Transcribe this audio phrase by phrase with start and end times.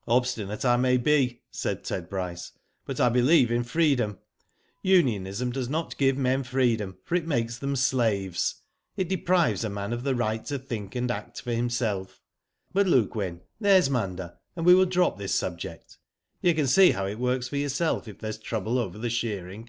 [0.08, 2.52] "Obstinate I may be," said Ted Bryce,"
[2.86, 4.18] but I believe in freedom.
[4.82, 8.62] Unionism does not give men freedom, it makes them slaves.
[8.96, 12.22] It deprives a man of the right to think and act for himself.
[12.72, 15.98] But look, Wyn, there's Munda, and we will drop this subject.
[16.40, 19.68] You can see how it works for yourself if there is trouble over the shearing."